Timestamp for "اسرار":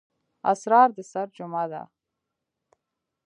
0.53-0.89